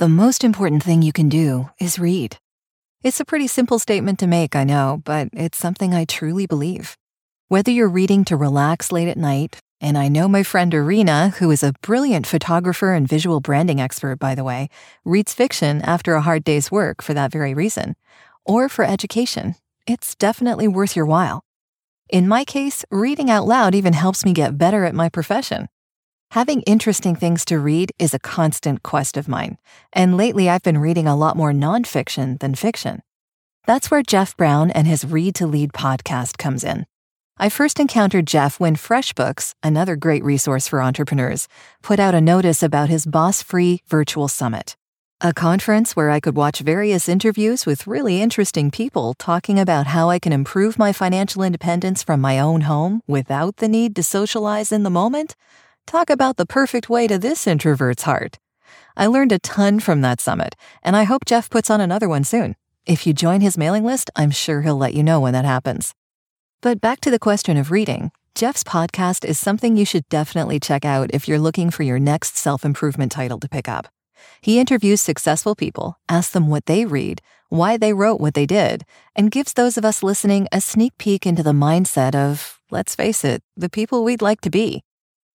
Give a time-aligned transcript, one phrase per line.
[0.00, 2.38] The most important thing you can do is read.
[3.02, 6.96] It's a pretty simple statement to make, I know, but it's something I truly believe.
[7.48, 11.50] Whether you're reading to relax late at night, and I know my friend Arena, who
[11.50, 14.70] is a brilliant photographer and visual branding expert, by the way,
[15.04, 17.94] reads fiction after a hard day's work for that very reason,
[18.46, 19.54] or for education,
[19.86, 21.44] it's definitely worth your while.
[22.08, 25.68] In my case, reading out loud even helps me get better at my profession.
[26.34, 29.58] Having interesting things to read is a constant quest of mine,
[29.92, 33.02] and lately I've been reading a lot more nonfiction than fiction.
[33.66, 36.86] That's where Jeff Brown and his Read to Lead podcast comes in.
[37.36, 41.48] I first encountered Jeff when FreshBooks, another great resource for entrepreneurs,
[41.82, 44.76] put out a notice about his Boss Free Virtual Summit,
[45.20, 50.10] a conference where I could watch various interviews with really interesting people talking about how
[50.10, 54.70] I can improve my financial independence from my own home without the need to socialize
[54.70, 55.34] in the moment
[55.86, 58.38] Talk about the perfect way to this introvert's heart.
[58.96, 62.24] I learned a ton from that summit, and I hope Jeff puts on another one
[62.24, 62.56] soon.
[62.86, 65.94] If you join his mailing list, I'm sure he'll let you know when that happens.
[66.60, 68.12] But back to the question of reading.
[68.34, 72.36] Jeff's podcast is something you should definitely check out if you're looking for your next
[72.36, 73.88] self improvement title to pick up.
[74.40, 78.84] He interviews successful people, asks them what they read, why they wrote what they did,
[79.16, 83.24] and gives those of us listening a sneak peek into the mindset of, let's face
[83.24, 84.82] it, the people we'd like to be.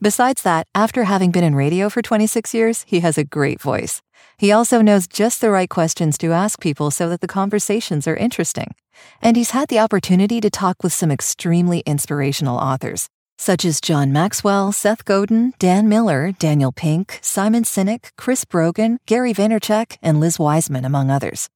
[0.00, 4.00] Besides that, after having been in radio for 26 years, he has a great voice.
[4.36, 8.14] He also knows just the right questions to ask people so that the conversations are
[8.14, 8.76] interesting.
[9.20, 14.12] And he's had the opportunity to talk with some extremely inspirational authors, such as John
[14.12, 20.38] Maxwell, Seth Godin, Dan Miller, Daniel Pink, Simon Sinek, Chris Brogan, Gary Vaynerchuk, and Liz
[20.38, 21.48] Wiseman, among others.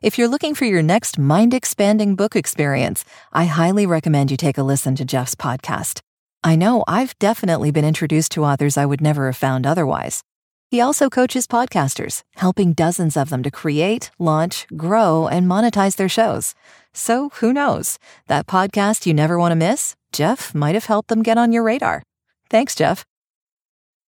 [0.00, 4.58] If you're looking for your next mind expanding book experience, I highly recommend you take
[4.58, 6.02] a listen to Jeff's podcast.
[6.42, 10.22] I know I've definitely been introduced to authors I would never have found otherwise.
[10.70, 16.08] He also coaches podcasters, helping dozens of them to create, launch, grow, and monetize their
[16.08, 16.54] shows.
[16.94, 17.98] So who knows?
[18.28, 21.62] That podcast you never want to miss, Jeff might have helped them get on your
[21.62, 22.02] radar.
[22.48, 23.04] Thanks, Jeff.